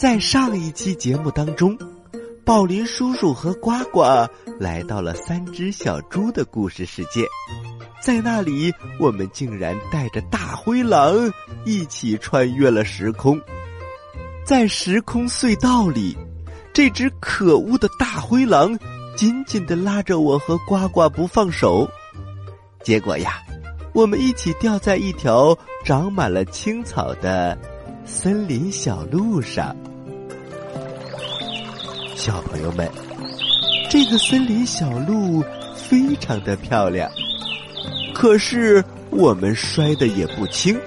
[0.00, 1.76] 在上一期节目当中，
[2.42, 4.00] 宝林叔叔和呱呱
[4.58, 7.26] 来到了三只小猪的故事世界，
[8.00, 11.30] 在那里，我们竟然带着大灰狼
[11.66, 13.38] 一起穿越了时空，
[14.42, 16.16] 在时空隧道里，
[16.72, 18.74] 这只可恶的大灰狼
[19.14, 21.86] 紧紧的拉着我和呱呱不放手，
[22.82, 23.34] 结果呀，
[23.92, 25.54] 我们一起掉在一条
[25.84, 27.54] 长满了青草的
[28.06, 29.76] 森林小路上。
[32.20, 32.86] 小朋友们，
[33.88, 35.42] 这个森林小路
[35.74, 37.10] 非常的漂亮，
[38.14, 40.78] 可是我们摔得也不轻。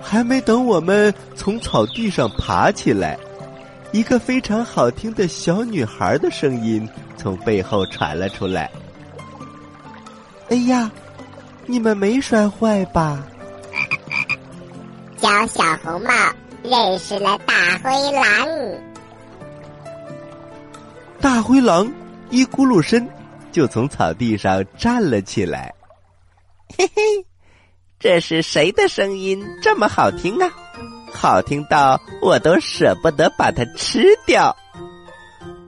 [0.00, 3.18] 还没等我们从草地上爬起来，
[3.92, 8.70] 一个非常好听的小女孩的声音从背后传了出来
[10.48, 10.90] ：“哎呀，
[11.66, 13.22] 你们没摔坏吧？”
[15.20, 16.10] 教小红帽
[16.62, 18.93] 认识了大灰狼。
[21.24, 21.90] 大灰狼
[22.28, 23.08] 一咕噜身
[23.50, 25.72] 就从草地上站了起来。
[26.76, 27.02] 嘿嘿，
[27.98, 30.52] 这是谁的声音这么好听啊？
[31.10, 34.54] 好听到我都舍不得把它吃掉。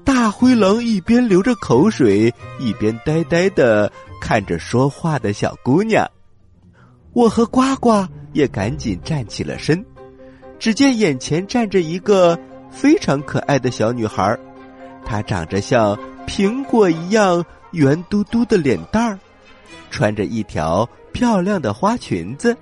[0.05, 6.07] 大灰狼一边流着口水，一边呆呆的看着说话的小姑娘。
[7.15, 9.83] 我和呱呱也赶紧站起了身。
[10.59, 12.39] 只见眼前站着一个
[12.71, 14.39] 非常可爱的小女孩。
[15.07, 19.19] 她长着像苹果一样圆嘟嘟的脸蛋儿，
[19.91, 22.55] 穿着一条漂亮的花裙子，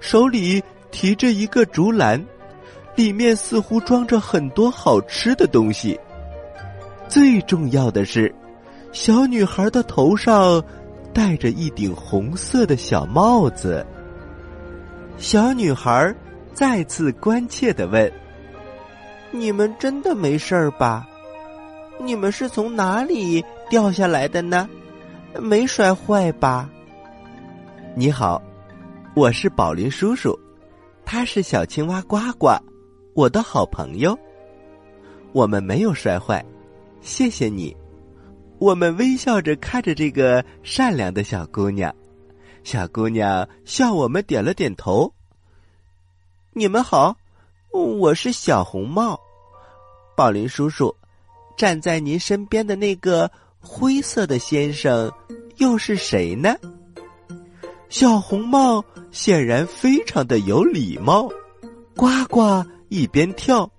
[0.00, 2.24] 手里提着一个竹篮，
[2.94, 5.98] 里面似乎装着很多好吃的东西。
[7.08, 8.32] 最重要的是，
[8.92, 10.62] 小女孩的头上
[11.12, 13.84] 戴着一顶红色的小帽子。
[15.18, 16.14] 小女孩
[16.54, 18.10] 再次关切的问
[19.30, 21.06] ：“你们真的没事儿吧？”
[22.04, 24.68] 你们是从哪里掉下来的呢？
[25.40, 26.68] 没摔坏吧？
[27.94, 28.42] 你好，
[29.14, 30.36] 我是宝林叔叔，
[31.04, 32.50] 他是小青蛙呱呱，
[33.14, 34.18] 我的好朋友。
[35.32, 36.44] 我们没有摔坏，
[37.00, 37.74] 谢谢你。
[38.58, 41.94] 我们微笑着看着这个善良的小姑娘，
[42.64, 45.12] 小姑娘向我们点了点头。
[46.52, 47.16] 你们好，
[47.70, 49.18] 我是小红帽，
[50.16, 50.94] 宝林叔叔。
[51.56, 55.12] 站在您身边的那个灰色的先生
[55.56, 56.54] 又是谁呢？
[57.88, 61.28] 小红帽显然非常的有礼貌，
[61.94, 63.70] 呱呱一边跳，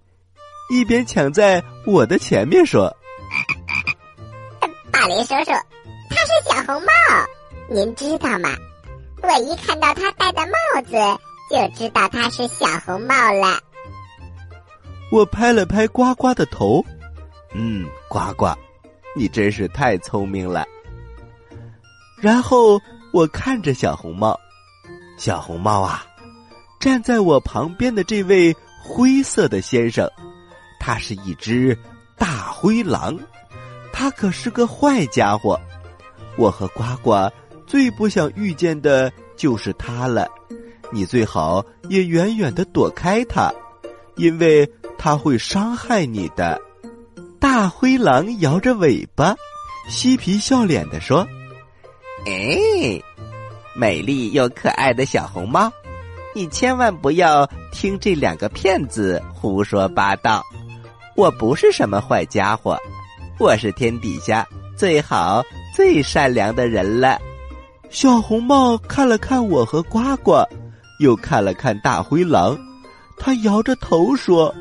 [0.69, 2.95] 一边抢在我的前面说
[4.93, 5.51] ：“大林叔叔，
[6.09, 6.91] 他是小红帽，
[7.69, 8.49] 您知道吗？
[9.21, 10.91] 我一看到他戴的帽子，
[11.49, 13.59] 就知道他是小红帽了。”
[15.11, 16.85] 我拍了拍呱呱的头。
[17.53, 18.47] 嗯，呱呱，
[19.15, 20.65] 你真是太聪明了。
[22.17, 22.79] 然后
[23.11, 24.39] 我看着小红帽，
[25.17, 26.05] 小红帽啊，
[26.79, 30.09] 站在我旁边的这位灰色的先生，
[30.79, 31.77] 他是一只
[32.17, 33.19] 大灰狼，
[33.91, 35.59] 他可是个坏家伙。
[36.35, 37.29] 我和呱呱
[37.67, 40.27] 最不想遇见的就是他了，
[40.91, 43.53] 你最好也远远的躲开他，
[44.15, 46.59] 因为他会伤害你的。
[47.43, 49.35] 大灰狼摇着尾巴，
[49.89, 51.27] 嬉皮笑脸的说
[52.25, 53.03] ：“哎，
[53.75, 55.69] 美丽又可爱的小红帽，
[56.33, 60.41] 你千万不要听这两个骗子胡说八道。
[61.17, 62.77] 我不是什么坏家伙，
[63.37, 65.43] 我是天底下最好
[65.75, 67.19] 最善良的人了。”
[67.91, 70.41] 小红帽看了看我和呱呱，
[71.01, 72.57] 又看了看大灰狼，
[73.17, 74.55] 他摇着头说。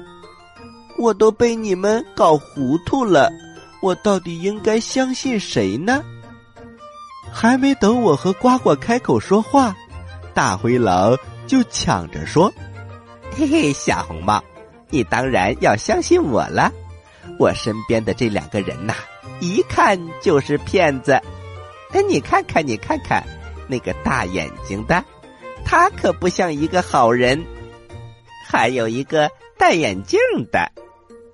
[1.02, 3.28] 我都被你们搞糊涂了，
[3.82, 6.00] 我到底应该相信谁呢？
[7.32, 9.74] 还没等我和呱呱开口说话，
[10.32, 12.52] 大灰狼就抢着说
[13.34, 14.40] ：“嘿嘿，小红帽，
[14.90, 16.70] 你当然要相信我了。
[17.36, 18.94] 我身边的这两个人呐，
[19.40, 21.20] 一看就是骗子。
[21.90, 23.26] 哎，你看看，你看看，
[23.66, 25.02] 那个大眼睛的，
[25.64, 27.44] 他可不像一个好人。
[28.46, 29.28] 还有一个
[29.58, 30.20] 戴眼镜
[30.52, 30.70] 的。”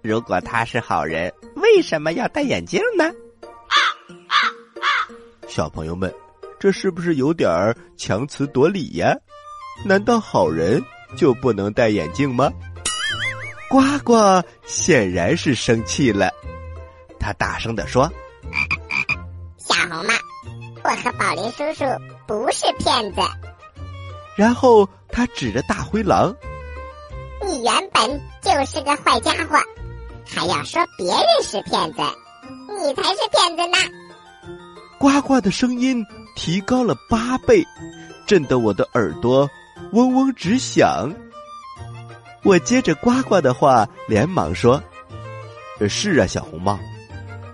[0.09, 3.13] 如果他是好人，为什么要戴眼镜呢？
[5.47, 6.11] 小朋友们，
[6.59, 9.15] 这是不是有点儿强词夺理呀？
[9.85, 10.83] 难道好人
[11.15, 12.51] 就不能戴眼镜吗？
[13.69, 16.31] 呱呱显然是生气了，
[17.21, 18.11] 他大声的说
[19.61, 20.15] ：“小红帽，
[20.85, 21.85] 我和宝林叔叔
[22.27, 23.21] 不是骗子。”
[24.37, 26.35] 然后他指着大灰狼
[27.45, 29.59] ：“你原本就是个坏家伙，
[30.29, 32.01] 还要说别人是骗子，
[32.83, 33.79] 你才是骗子呢！
[34.99, 36.05] 呱呱的声音
[36.37, 37.65] 提高了八倍，
[38.27, 39.49] 震得我的耳朵
[39.93, 41.13] 嗡嗡直响。
[42.45, 44.83] 我接着呱呱的话，连忙说
[45.89, 46.79] ：“是啊，小红帽，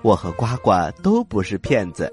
[0.03, 0.71] 我和呱呱
[1.03, 2.13] 都不是骗子，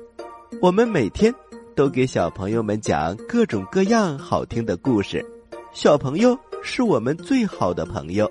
[0.62, 1.34] 我们每天
[1.76, 5.26] 都给小朋友们讲各种各样好听的故事。
[5.74, 8.30] 小朋友是我们最好的朋友。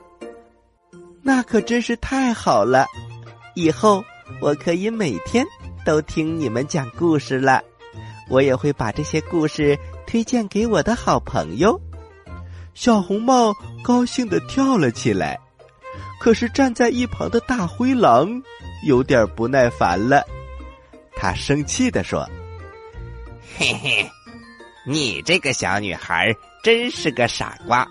[1.22, 2.87] 那可真是太好了，
[3.55, 4.05] 以后
[4.40, 5.46] 我可以每天。”
[5.82, 7.64] 都听你们讲故事了，
[8.28, 9.76] 我也会把这些故事
[10.06, 11.81] 推荐给我的好朋友。
[12.75, 15.40] 小红帽高兴的跳了起来，
[16.20, 18.43] 可是站在一旁的大灰狼
[18.87, 20.23] 有点不耐烦了，
[21.16, 22.28] 他生气的说
[23.56, 24.11] ：“嘿嘿，
[24.87, 26.31] 你这个小女孩
[26.62, 27.88] 真是个傻瓜，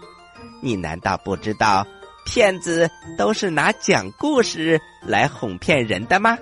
[0.62, 1.86] 你难道不知道
[2.30, 2.88] 骗子
[3.18, 6.38] 都是拿讲故事来哄骗人的吗？”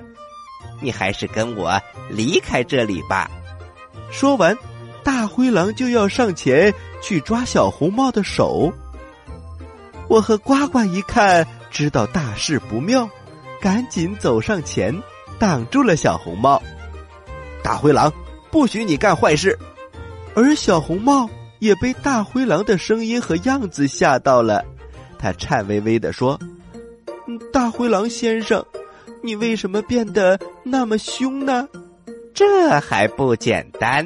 [0.81, 3.31] 你还是跟我离开这里吧。
[4.11, 4.55] 说完，
[5.01, 8.71] 大灰狼就要上前去抓小红帽的手。
[10.09, 13.09] 我和呱呱一看，知道大事不妙，
[13.61, 14.93] 赶紧走上前
[15.39, 16.61] 挡住了小红帽。
[17.63, 18.11] 大灰狼，
[18.51, 19.57] 不许你干坏事！
[20.35, 21.29] 而小红帽
[21.59, 24.63] 也被大灰狼的声音和样子吓到了，
[25.19, 26.39] 他颤巍巍的说
[27.51, 28.65] ：“大灰狼先生。”
[29.23, 31.67] 你为什么变得那么凶呢？
[32.35, 34.05] 这还不简单。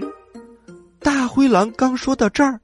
[0.99, 2.59] 大灰狼刚说到这儿，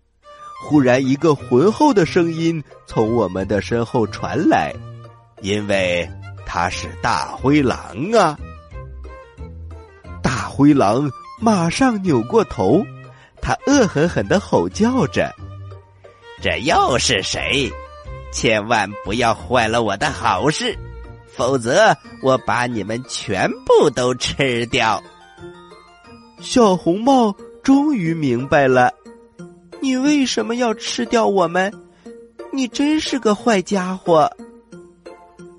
[0.63, 4.73] 忽然一个浑厚的声音从我们的身后传来，
[5.41, 6.09] 因为
[6.45, 7.77] 他是大灰狼
[8.13, 8.39] 啊！
[10.23, 12.83] 大灰狼马上扭过头，
[13.41, 15.31] 他恶狠狠的吼叫着
[16.41, 17.69] ：“这又是谁？
[18.37, 20.77] 千万不要坏了我的好事！”
[21.35, 25.01] 否则，我把你们全部都吃掉。
[26.39, 28.93] 小红帽终于明白了，
[29.81, 31.73] 你为什么要吃掉我们？
[32.53, 34.31] 你真是个坏家伙。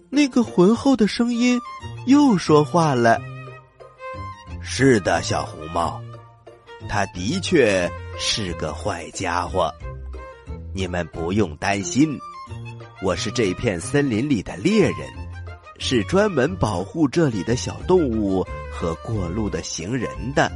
[0.09, 1.61] 那个浑厚的声音
[2.07, 3.21] 又说话了
[4.63, 6.01] ：“是的，小红帽，
[6.89, 9.73] 他的确是个坏家伙。
[10.75, 12.19] 你们不用担心，
[13.03, 15.09] 我是这片森林里的猎人。”
[15.81, 20.51] 是专门保护这里的小动物和过路的行人的，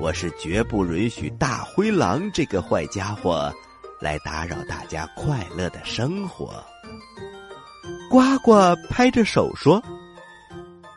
[0.00, 3.52] 我是绝不允许大灰狼这个坏家伙
[4.00, 6.64] 来打扰大家快乐的生活。
[8.08, 9.82] 呱呱拍着手说：“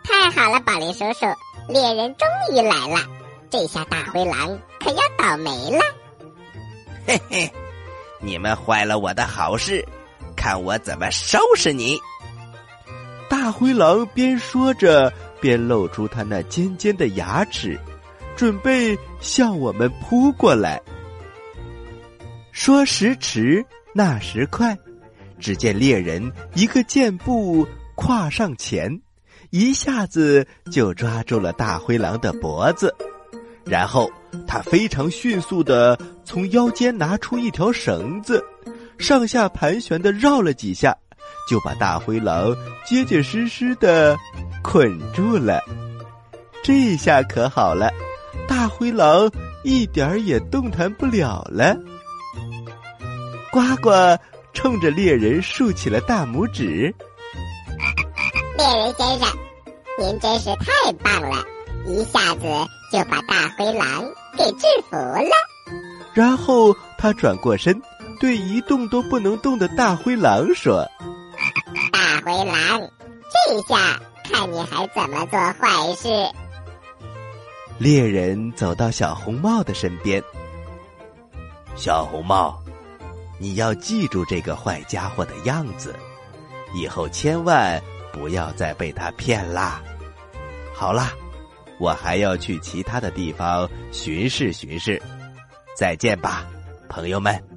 [0.02, 1.26] 太好了，宝林叔叔，
[1.68, 2.26] 猎人终
[2.56, 3.06] 于来了，
[3.50, 5.84] 这下大灰狼可要倒霉了。”
[7.06, 7.52] 嘿嘿，
[8.22, 9.86] 你们坏了我的好事，
[10.42, 12.00] 看我怎么收拾你！
[13.30, 17.80] 大灰狼边说着，边露出他那尖尖的牙齿，
[18.36, 20.82] 准备向我们扑过来。
[22.52, 24.76] 说时迟，那时快，
[25.40, 29.00] 只见猎人一个箭步跨上前，
[29.52, 32.92] 一下子就抓住了大灰狼的脖子，
[33.64, 34.12] 然后
[34.48, 35.96] 他非常迅速的
[36.26, 38.44] 从腰间拿出一条绳子，
[39.02, 40.96] 上下盘旋的绕了几下。
[41.50, 42.56] 就把大灰狼
[42.86, 44.18] 结结实实的
[44.64, 45.60] 捆住了，
[46.64, 47.92] 这下可好了，
[48.48, 49.30] 大灰狼
[49.64, 51.76] 一点儿也动弹不了了。
[53.52, 53.90] 呱呱
[54.54, 56.94] 冲着猎人竖起了大拇指。
[58.58, 59.28] 猎人先生，
[60.00, 61.44] 您真是太棒了，
[61.86, 62.42] 一下子
[62.92, 64.06] 就把大灰狼
[64.38, 65.32] 给制服了。
[66.14, 67.82] 然后他转过身，
[68.22, 70.88] 对一动都不能动的大灰狼说。
[71.92, 72.80] 大灰狼，
[73.48, 76.08] 这下看你还怎么做坏事！
[77.80, 80.24] 猎人走到小红帽的身边。
[81.76, 82.62] 小红帽，
[83.40, 85.96] 你要记住这个坏家伙的样子，
[86.76, 87.82] 以后千万
[88.14, 89.82] 不要再被他骗啦。
[90.76, 91.12] 好啦，
[91.80, 95.02] 我还要去其他的地方巡视巡视。
[95.76, 96.46] 再见吧，
[96.88, 97.51] 朋友们。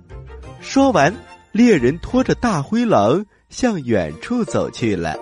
[0.64, 1.14] 说完，
[1.52, 3.24] 猎人拖着大灰狼。
[3.50, 5.16] 向远处走去了。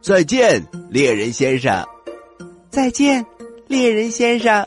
[0.00, 1.86] 再见，猎人先生。
[2.70, 3.26] 再见，
[3.68, 4.66] 猎人先生。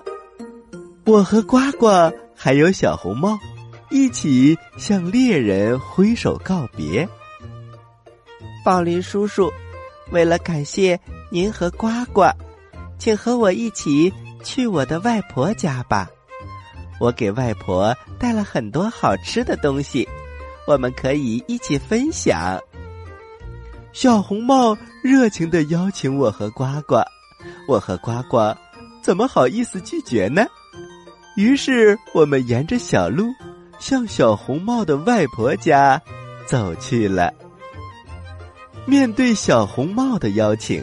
[1.07, 1.87] 我和呱呱
[2.35, 3.39] 还有小红帽
[3.89, 7.09] 一起向猎人挥手告别。
[8.63, 9.51] 宝林叔叔，
[10.11, 10.99] 为了感谢
[11.31, 12.29] 您和呱呱，
[12.99, 14.13] 请和我一起
[14.43, 16.07] 去我的外婆家吧。
[16.99, 20.07] 我给外婆带了很多好吃的东西。
[20.65, 22.57] 我们可以一起分享。
[23.91, 27.03] 小红帽热情的邀请我和呱呱，
[27.67, 28.55] 我和呱呱
[29.01, 30.45] 怎么好意思拒绝呢？
[31.35, 33.25] 于是我们沿着小路
[33.77, 36.01] 向小红帽的外婆家
[36.47, 37.33] 走去了。
[38.85, 40.81] 面对小红帽的邀请，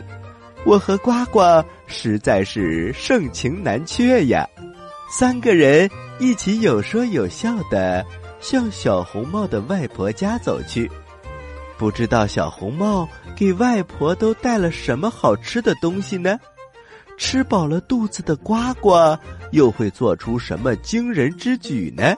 [0.66, 1.40] 我和呱呱
[1.86, 4.46] 实在是盛情难却呀。
[5.12, 5.90] 三个人
[6.20, 8.06] 一起有说有笑的
[8.38, 10.88] 向小红帽的外婆家走去。
[11.76, 16.38] 不知道小红帽给外婆都带了什么好吃的东西呢？
[17.18, 19.18] 吃饱了肚子的呱呱
[19.50, 22.14] 又会做出什么惊人之举呢？